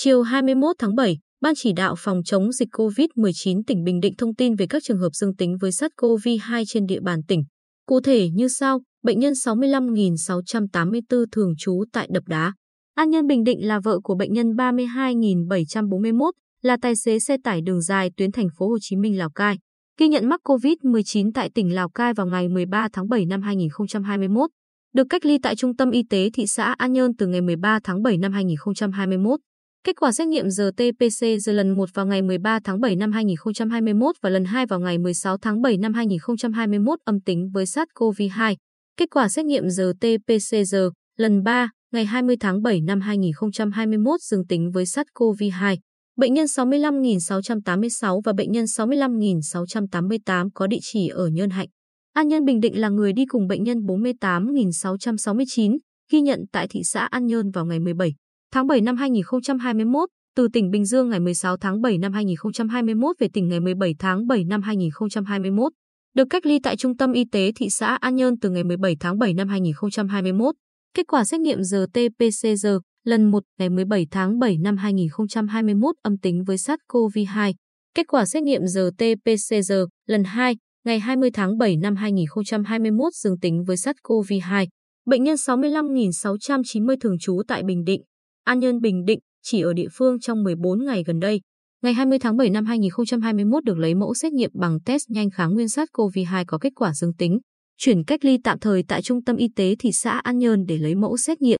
Chiều 0.00 0.22
21 0.22 0.76
tháng 0.78 0.94
7, 0.94 1.18
Ban 1.40 1.54
chỉ 1.56 1.72
đạo 1.72 1.94
phòng 1.98 2.22
chống 2.24 2.52
dịch 2.52 2.68
COVID-19 2.72 3.62
tỉnh 3.66 3.84
Bình 3.84 4.00
Định 4.00 4.14
thông 4.18 4.34
tin 4.34 4.54
về 4.54 4.66
các 4.66 4.82
trường 4.84 4.98
hợp 4.98 5.10
dương 5.12 5.36
tính 5.36 5.56
với 5.60 5.70
SARS-CoV-2 5.70 6.64
trên 6.66 6.86
địa 6.86 7.00
bàn 7.00 7.20
tỉnh. 7.28 7.44
Cụ 7.86 8.00
thể 8.00 8.28
như 8.28 8.48
sau, 8.48 8.80
bệnh 9.02 9.18
nhân 9.18 9.32
65.684 9.32 11.24
thường 11.32 11.52
trú 11.58 11.84
tại 11.92 12.08
Đập 12.10 12.22
Đá. 12.26 12.52
An 12.94 13.10
Nhân 13.10 13.26
Bình 13.26 13.44
Định 13.44 13.68
là 13.68 13.80
vợ 13.80 14.00
của 14.02 14.14
bệnh 14.14 14.32
nhân 14.32 14.46
32.741, 14.46 16.30
là 16.62 16.76
tài 16.82 16.96
xế 16.96 17.18
xe 17.18 17.36
tải 17.44 17.60
đường 17.60 17.80
dài 17.80 18.10
tuyến 18.16 18.32
thành 18.32 18.48
phố 18.58 18.68
Hồ 18.68 18.78
Chí 18.80 18.96
Minh 18.96 19.18
Lào 19.18 19.30
Cai. 19.30 19.58
Ghi 19.98 20.08
nhận 20.08 20.28
mắc 20.28 20.40
COVID-19 20.44 21.30
tại 21.34 21.50
tỉnh 21.54 21.74
Lào 21.74 21.88
Cai 21.88 22.14
vào 22.14 22.26
ngày 22.26 22.48
13 22.48 22.88
tháng 22.92 23.08
7 23.08 23.26
năm 23.26 23.42
2021. 23.42 24.50
Được 24.94 25.06
cách 25.10 25.26
ly 25.26 25.38
tại 25.42 25.56
Trung 25.56 25.76
tâm 25.76 25.90
Y 25.90 26.02
tế 26.10 26.30
thị 26.34 26.46
xã 26.46 26.74
An 26.78 26.92
Nhơn 26.92 27.16
từ 27.16 27.26
ngày 27.26 27.40
13 27.40 27.78
tháng 27.84 28.02
7 28.02 28.18
năm 28.18 28.32
2021. 28.32 29.40
Kết 29.88 29.96
quả 29.96 30.12
xét 30.12 30.28
nghiệm 30.28 30.46
RT-PCR 30.46 31.52
lần 31.52 31.70
1 31.70 31.94
vào 31.94 32.06
ngày 32.06 32.22
13 32.22 32.58
tháng 32.64 32.80
7 32.80 32.96
năm 32.96 33.12
2021 33.12 34.16
và 34.22 34.30
lần 34.30 34.44
2 34.44 34.66
vào 34.66 34.80
ngày 34.80 34.98
16 34.98 35.38
tháng 35.38 35.62
7 35.62 35.76
năm 35.76 35.94
2021 35.94 36.98
âm 37.04 37.20
tính 37.20 37.50
với 37.54 37.64
SARS-CoV-2. 37.64 38.56
Kết 38.96 39.10
quả 39.10 39.28
xét 39.28 39.44
nghiệm 39.44 39.64
RT-PCR 39.64 40.90
lần 41.16 41.42
3 41.42 41.70
ngày 41.92 42.04
20 42.04 42.36
tháng 42.40 42.62
7 42.62 42.80
năm 42.80 43.00
2021 43.00 44.20
dương 44.20 44.46
tính 44.46 44.70
với 44.70 44.84
SARS-CoV-2. 44.84 45.76
Bệnh 46.16 46.34
nhân 46.34 46.46
65.686 46.46 48.20
và 48.24 48.32
bệnh 48.32 48.52
nhân 48.52 48.64
65.688 48.64 50.48
có 50.54 50.66
địa 50.66 50.80
chỉ 50.82 51.08
ở 51.08 51.26
Nhơn 51.26 51.50
Hạnh. 51.50 51.68
An 52.12 52.28
Nhơn 52.28 52.44
Bình 52.44 52.60
Định 52.60 52.80
là 52.80 52.88
người 52.88 53.12
đi 53.12 53.26
cùng 53.26 53.46
bệnh 53.46 53.64
nhân 53.64 53.78
48.669, 53.78 55.78
ghi 56.12 56.20
nhận 56.20 56.44
tại 56.52 56.66
thị 56.70 56.80
xã 56.84 57.06
An 57.06 57.26
Nhơn 57.26 57.50
vào 57.50 57.66
ngày 57.66 57.80
17 57.80 58.14
tháng 58.52 58.66
7 58.66 58.80
năm 58.80 58.96
2021, 58.96 60.08
từ 60.36 60.48
tỉnh 60.52 60.70
Bình 60.70 60.84
Dương 60.84 61.08
ngày 61.08 61.20
16 61.20 61.56
tháng 61.56 61.80
7 61.80 61.98
năm 61.98 62.12
2021 62.12 63.16
về 63.18 63.28
tỉnh 63.32 63.48
ngày 63.48 63.60
17 63.60 63.94
tháng 63.98 64.26
7 64.26 64.44
năm 64.44 64.62
2021. 64.62 65.72
Được 66.14 66.24
cách 66.30 66.46
ly 66.46 66.58
tại 66.62 66.76
Trung 66.76 66.96
tâm 66.96 67.12
Y 67.12 67.24
tế 67.32 67.52
thị 67.56 67.70
xã 67.70 67.96
An 67.96 68.16
Nhơn 68.16 68.38
từ 68.40 68.50
ngày 68.50 68.64
17 68.64 68.96
tháng 69.00 69.18
7 69.18 69.34
năm 69.34 69.48
2021. 69.48 70.54
Kết 70.94 71.06
quả 71.08 71.24
xét 71.24 71.40
nghiệm 71.40 71.58
RT-PCR 71.58 72.80
lần 73.04 73.30
1 73.30 73.42
ngày 73.58 73.70
17 73.70 74.06
tháng 74.10 74.38
7 74.38 74.58
năm 74.58 74.76
2021 74.76 75.94
âm 76.02 76.18
tính 76.18 76.44
với 76.44 76.56
SARS-CoV-2. 76.56 77.52
Kết 77.94 78.06
quả 78.08 78.24
xét 78.26 78.42
nghiệm 78.42 78.62
RT-PCR 78.62 79.86
lần 80.06 80.24
2 80.24 80.56
ngày 80.84 81.00
20 81.00 81.30
tháng 81.34 81.58
7 81.58 81.76
năm 81.76 81.96
2021 81.96 83.14
dương 83.14 83.40
tính 83.40 83.64
với 83.64 83.76
SARS-CoV-2. 83.76 84.66
Bệnh 85.06 85.24
nhân 85.24 85.34
65.690 85.34 86.96
thường 87.00 87.18
trú 87.20 87.42
tại 87.48 87.62
Bình 87.62 87.84
Định, 87.84 88.02
An 88.48 88.58
Nhơn 88.58 88.80
Bình 88.80 89.04
Định, 89.04 89.18
chỉ 89.42 89.60
ở 89.60 89.72
địa 89.72 89.88
phương 89.92 90.20
trong 90.20 90.42
14 90.42 90.84
ngày 90.84 91.02
gần 91.06 91.20
đây. 91.20 91.40
Ngày 91.82 91.94
20 91.94 92.18
tháng 92.18 92.36
7 92.36 92.50
năm 92.50 92.64
2021 92.64 93.64
được 93.64 93.78
lấy 93.78 93.94
mẫu 93.94 94.14
xét 94.14 94.32
nghiệm 94.32 94.50
bằng 94.54 94.78
test 94.84 95.02
nhanh 95.08 95.30
kháng 95.30 95.54
nguyên 95.54 95.68
sát 95.68 95.88
COVID-2 95.92 96.44
có 96.46 96.58
kết 96.58 96.72
quả 96.74 96.94
dương 96.94 97.14
tính, 97.14 97.38
chuyển 97.78 98.04
cách 98.04 98.24
ly 98.24 98.38
tạm 98.44 98.58
thời 98.58 98.82
tại 98.88 99.02
Trung 99.02 99.24
tâm 99.24 99.36
Y 99.36 99.48
tế 99.56 99.74
thị 99.78 99.92
xã 99.92 100.10
An 100.10 100.38
Nhơn 100.38 100.64
để 100.68 100.78
lấy 100.78 100.94
mẫu 100.94 101.16
xét 101.16 101.42
nghiệm. 101.42 101.56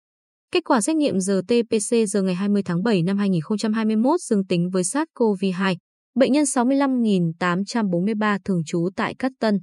Kết 0.53 0.65
quả 0.65 0.81
xét 0.81 0.97
nghiệm 0.97 1.17
RT-PCR 1.17 2.25
ngày 2.25 2.35
20 2.35 2.63
tháng 2.63 2.83
7 2.83 3.03
năm 3.03 3.19
2021 3.19 4.21
dương 4.21 4.47
tính 4.47 4.71
với 4.71 4.83
SARS-CoV-2. 4.83 5.77
Bệnh 6.15 6.33
nhân 6.33 6.45
65.843 6.45 8.39
thường 8.45 8.63
trú 8.67 8.89
tại 8.97 9.15
Cát 9.15 9.33
Tân. 9.41 9.59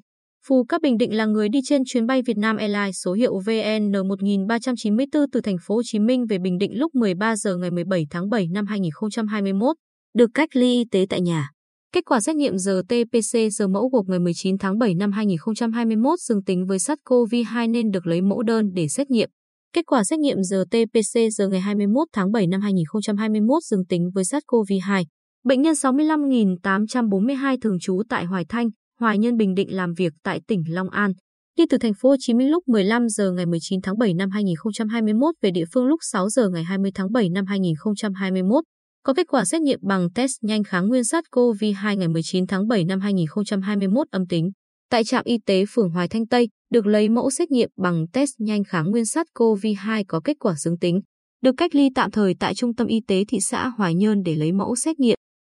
Phù 0.47 0.63
Cát 0.63 0.81
Bình 0.81 0.97
Định 0.97 1.15
là 1.15 1.25
người 1.25 1.49
đi 1.49 1.59
trên 1.63 1.81
chuyến 1.85 2.05
bay 2.05 2.21
Việt 2.21 2.37
Nam 2.37 2.57
Airlines 2.57 2.95
số 3.05 3.13
hiệu 3.13 3.39
VN 3.45 4.07
1394 4.07 5.29
từ 5.31 5.41
thành 5.41 5.55
phố 5.61 5.75
Hồ 5.75 5.81
Chí 5.85 5.99
Minh 5.99 6.25
về 6.29 6.37
Bình 6.37 6.57
Định 6.57 6.71
lúc 6.79 6.95
13 6.95 7.35
giờ 7.35 7.57
ngày 7.57 7.71
17 7.71 8.07
tháng 8.09 8.29
7 8.29 8.47
năm 8.47 8.65
2021, 8.65 9.75
được 10.17 10.29
cách 10.33 10.49
ly 10.55 10.71
y 10.71 10.83
tế 10.91 11.05
tại 11.09 11.21
nhà. 11.21 11.49
Kết 11.93 12.05
quả 12.05 12.21
xét 12.21 12.35
nghiệm 12.35 12.53
RT-PCR 12.53 13.71
mẫu 13.71 13.89
gộp 13.89 14.05
ngày 14.07 14.19
19 14.19 14.57
tháng 14.57 14.79
7 14.79 14.95
năm 14.95 15.11
2021 15.11 16.19
dương 16.19 16.43
tính 16.43 16.65
với 16.65 16.77
SARS-CoV-2 16.77 17.71
nên 17.71 17.91
được 17.91 18.07
lấy 18.07 18.21
mẫu 18.21 18.43
đơn 18.43 18.65
để 18.73 18.87
xét 18.87 19.09
nghiệm. 19.09 19.29
Kết 19.73 19.85
quả 19.85 20.03
xét 20.03 20.19
nghiệm 20.19 20.37
RT-PCR 20.37 21.49
ngày 21.49 21.61
21 21.61 22.07
tháng 22.13 22.31
7 22.31 22.47
năm 22.47 22.61
2021 22.61 23.63
dương 23.63 23.85
tính 23.85 24.09
với 24.15 24.23
SARS-CoV-2. 24.23 25.03
Bệnh 25.43 25.61
nhân 25.61 25.73
65.842 25.73 27.57
thường 27.61 27.77
trú 27.81 28.01
tại 28.09 28.25
Hoài 28.25 28.45
Thanh, 28.49 28.69
Hoài 28.99 29.17
Nhân 29.17 29.37
Bình 29.37 29.55
Định 29.55 29.75
làm 29.75 29.93
việc 29.93 30.13
tại 30.23 30.41
tỉnh 30.47 30.63
Long 30.69 30.89
An. 30.89 31.11
Đi 31.57 31.63
từ 31.69 31.77
thành 31.77 31.93
phố 31.93 32.09
Hồ 32.09 32.15
Chí 32.19 32.33
Minh 32.33 32.49
lúc 32.49 32.63
15 32.67 33.09
giờ 33.09 33.31
ngày 33.31 33.45
19 33.45 33.81
tháng 33.83 33.97
7 33.97 34.13
năm 34.13 34.29
2021 34.29 35.35
về 35.41 35.51
địa 35.51 35.63
phương 35.73 35.85
lúc 35.85 35.99
6 36.03 36.29
giờ 36.29 36.49
ngày 36.49 36.63
20 36.63 36.91
tháng 36.95 37.11
7 37.11 37.29
năm 37.29 37.45
2021. 37.45 38.63
Có 39.03 39.13
kết 39.13 39.27
quả 39.27 39.45
xét 39.45 39.61
nghiệm 39.61 39.79
bằng 39.81 40.07
test 40.15 40.31
nhanh 40.41 40.63
kháng 40.63 40.87
nguyên 40.87 41.01
SARS-CoV-2 41.01 41.97
ngày 41.97 42.07
19 42.07 42.47
tháng 42.47 42.67
7 42.67 42.85
năm 42.85 42.99
2021 42.99 44.07
âm 44.11 44.27
tính. 44.27 44.51
Tại 44.89 45.03
trạm 45.03 45.23
y 45.25 45.37
tế 45.45 45.65
phường 45.69 45.89
Hoài 45.89 46.07
Thanh 46.07 46.27
Tây, 46.27 46.49
được 46.71 46.85
lấy 46.85 47.09
mẫu 47.09 47.29
xét 47.29 47.51
nghiệm 47.51 47.69
bằng 47.77 48.05
test 48.13 48.31
nhanh 48.39 48.63
kháng 48.63 48.91
nguyên 48.91 49.03
SARS-CoV-2 49.03 50.03
có 50.07 50.21
kết 50.23 50.37
quả 50.39 50.55
dương 50.57 50.79
tính. 50.79 51.01
Được 51.41 51.55
cách 51.57 51.75
ly 51.75 51.89
tạm 51.95 52.11
thời 52.11 52.35
tại 52.39 52.55
Trung 52.55 52.75
tâm 52.75 52.87
Y 52.87 52.99
tế 53.07 53.23
thị 53.27 53.37
xã 53.41 53.67
Hoài 53.67 53.95
Nhơn 53.95 54.23
để 54.23 54.35
lấy 54.35 54.51
mẫu 54.51 54.75
xét 54.75 54.99
nghiệm. 54.99 55.17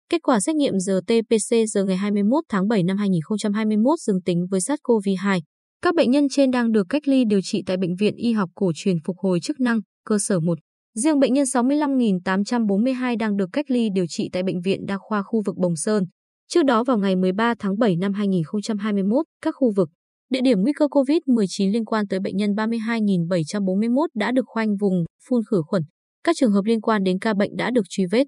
Kết 0.10 0.24
quả 0.24 0.40
xét 0.40 0.56
nghiệm 0.56 0.74
RT-PCR 0.74 1.86
ngày 1.86 1.98
21 1.98 2.44
tháng 2.50 2.68
7 2.68 2.84
năm 2.84 2.98
2021 2.98 4.00
dương 4.00 4.22
tính 4.22 4.48
với 4.52 4.60
SARS-CoV-2. 4.60 5.40
Các 5.82 5.96
bệnh 5.96 6.12
nhân 6.12 6.28
trên 6.32 6.52
đang 6.52 6.72
được 6.72 6.84
cách 6.90 7.08
ly 7.08 7.24
điều 7.26 7.40
trị 7.44 7.64
tại 7.66 7.78
Bệnh 7.78 7.96
viện 7.96 8.16
Y 8.16 8.32
học 8.32 8.50
cổ 8.56 8.72
truyền 8.76 8.98
phục 9.06 9.18
hồi 9.18 9.40
chức 9.40 9.60
năng, 9.60 9.80
cơ 10.06 10.18
sở 10.20 10.40
1. 10.40 10.58
Riêng 10.96 11.20
bệnh 11.20 11.34
nhân 11.34 11.46
65.842 11.46 13.18
đang 13.18 13.38
được 13.38 13.50
cách 13.54 13.66
ly 13.72 13.90
điều 13.94 14.06
trị 14.10 14.30
tại 14.34 14.44
Bệnh 14.44 14.62
viện 14.62 14.86
Đa 14.86 14.98
khoa 15.00 15.24
khu 15.24 15.42
vực 15.46 15.58
Bồng 15.58 15.76
Sơn. 15.76 16.04
Trước 16.48 16.64
đó 16.66 16.84
vào 16.84 16.98
ngày 16.98 17.16
13 17.16 17.54
tháng 17.60 17.80
7 17.80 17.96
năm 17.96 18.14
2021, 18.14 19.26
các 19.42 19.56
khu 19.58 19.72
vực, 19.76 19.90
địa 20.30 20.42
điểm 20.42 20.62
nguy 20.62 20.74
cơ 20.74 20.88
COVID-19 20.88 21.72
liên 21.72 21.86
quan 21.86 22.08
tới 22.08 22.20
bệnh 22.20 22.38
nhân 22.38 22.52
32.741 22.52 24.08
đã 24.16 24.32
được 24.32 24.46
khoanh 24.46 24.78
vùng, 24.78 25.04
phun 25.30 25.42
khử 25.52 25.62
khuẩn. 25.68 25.84
Các 26.24 26.36
trường 26.40 26.52
hợp 26.52 26.66
liên 26.66 26.82
quan 26.82 27.04
đến 27.04 27.20
ca 27.20 27.34
bệnh 27.34 27.56
đã 27.56 27.72
được 27.72 27.86
truy 27.90 28.06
vết, 28.12 28.24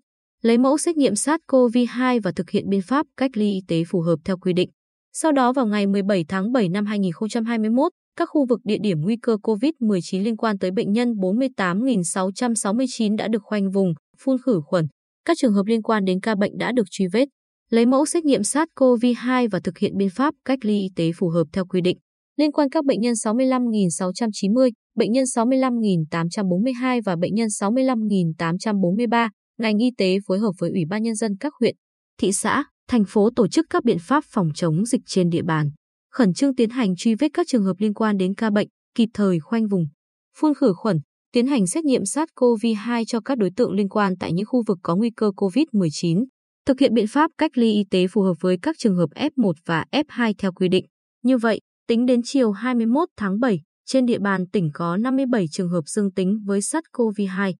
lấy 0.47 0.58
mẫu 0.58 0.78
xét 0.78 0.97
nghiệm 0.97 1.13
SARS-CoV-2 1.13 2.19
và 2.24 2.31
thực 2.35 2.50
hiện 2.50 2.69
biện 2.69 2.81
pháp 2.81 3.06
cách 3.18 3.38
ly 3.38 3.52
y 3.52 3.62
tế 3.68 3.84
phù 3.90 4.02
hợp 4.02 4.16
theo 4.25 4.38
quy 4.38 4.53
định. 4.53 4.69
Sau 5.13 5.31
đó 5.31 5.53
vào 5.53 5.66
ngày 5.66 5.88
17 5.88 6.25
tháng 6.28 6.52
7 6.52 6.69
năm 6.69 6.85
2021, 6.85 7.91
các 8.16 8.30
khu 8.31 8.46
vực 8.46 8.59
địa 8.63 8.78
điểm 8.81 9.02
nguy 9.02 9.18
cơ 9.22 9.38
COVID-19 9.44 10.24
liên 10.24 10.38
quan 10.38 10.59
tới 10.59 10.72
bệnh 10.72 10.91
nhân 10.91 11.13
48.669 11.13 13.16
đã 13.16 13.28
được 13.28 13.41
khoanh 13.44 13.72
vùng, 13.72 13.94
phun 14.19 14.38
khử 14.46 14.62
khuẩn. 14.66 14.85
Các 15.25 15.38
trường 15.41 15.53
hợp 15.53 15.66
liên 15.66 15.81
quan 15.81 16.06
đến 16.06 16.19
ca 16.19 16.35
bệnh 16.35 16.58
đã 16.58 16.72
được 16.72 16.85
truy 16.91 17.06
vết, 17.14 17.25
lấy 17.69 17.85
mẫu 17.85 18.06
xét 18.06 18.25
nghiệm 18.25 18.41
SARS-CoV-2 18.41 19.50
và 19.52 19.59
thực 19.64 19.78
hiện 19.78 19.97
biện 19.97 20.09
pháp 20.09 20.34
cách 20.46 20.59
ly 20.62 20.79
y 20.79 20.90
tế 20.96 21.12
phù 21.18 21.29
hợp 21.29 21.44
theo 21.53 21.66
quy 21.66 21.81
định. 21.81 21.97
Liên 22.38 22.52
quan 22.52 22.69
các 22.69 22.85
bệnh 22.85 23.02
nhân 23.02 23.14
65.690, 23.14 24.72
bệnh 24.96 25.12
nhân 25.12 25.24
65.842 25.24 27.02
và 27.06 27.16
bệnh 27.16 27.35
nhân 27.35 27.47
65.843, 27.47 29.29
ngành 29.57 29.78
y 29.78 29.91
tế 29.97 30.18
phối 30.28 30.40
hợp 30.40 30.51
với 30.59 30.69
Ủy 30.69 30.85
ban 30.90 31.03
Nhân 31.03 31.16
dân 31.16 31.38
các 31.40 31.53
huyện, 31.59 31.75
thị 32.18 32.31
xã, 32.31 32.63
thành 32.88 33.03
phố 33.07 33.29
tổ 33.35 33.47
chức 33.47 33.66
các 33.69 33.84
biện 33.84 33.97
pháp 34.01 34.23
phòng 34.28 34.50
chống 34.56 34.85
dịch 34.85 35.01
trên 35.06 35.29
địa 35.29 35.44
bàn, 35.44 35.72
khẩn 36.12 36.34
trương 36.34 36.56
tiến 36.56 36.69
hành 36.69 36.95
truy 36.95 37.16
vết 37.16 37.28
các 37.34 37.47
trường 37.50 37.63
hợp 37.63 37.75
liên 37.79 37.94
quan 37.94 38.17
đến 38.17 38.35
ca 38.35 38.50
bệnh, 38.50 38.67
kịp 38.96 39.09
thời 39.13 39.40
khoanh 39.40 39.67
vùng, 39.67 39.88
phun 40.38 40.53
khử 40.53 40.73
khuẩn, 40.73 41.00
tiến 41.31 41.47
hành 41.47 41.67
xét 41.67 41.85
nghiệm 41.85 42.01
SARS-CoV-2 42.01 43.03
cho 43.07 43.19
các 43.19 43.38
đối 43.38 43.51
tượng 43.56 43.72
liên 43.72 43.90
quan 43.90 44.13
tại 44.19 44.34
những 44.34 44.46
khu 44.46 44.63
vực 44.67 44.78
có 44.84 44.96
nguy 44.96 45.09
cơ 45.09 45.31
COVID-19, 45.35 46.25
thực 46.66 46.79
hiện 46.79 46.94
biện 46.94 47.07
pháp 47.07 47.31
cách 47.38 47.57
ly 47.57 47.73
y 47.73 47.84
tế 47.91 48.07
phù 48.07 48.22
hợp 48.22 48.34
với 48.40 48.57
các 48.62 48.75
trường 48.79 48.96
hợp 48.96 49.09
F1 49.16 49.53
và 49.66 49.85
F2 49.91 50.34
theo 50.38 50.52
quy 50.52 50.70
định. 50.70 50.85
Như 51.23 51.37
vậy, 51.37 51.59
tính 51.87 52.05
đến 52.05 52.22
chiều 52.23 52.52
21 52.52 53.09
tháng 53.17 53.40
7, 53.40 53.61
trên 53.85 54.05
địa 54.05 54.20
bàn 54.20 54.47
tỉnh 54.47 54.70
có 54.73 54.97
57 54.97 55.46
trường 55.52 55.70
hợp 55.70 55.82
dương 55.87 56.11
tính 56.11 56.40
với 56.46 56.59
SARS-CoV-2. 56.59 57.53